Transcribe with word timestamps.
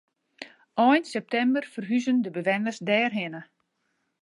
Ein 0.87 1.03
septimber 1.11 1.65
ferhuzen 1.73 2.17
de 2.23 2.29
bewenners 2.37 2.79
dêrhinne. 2.87 3.41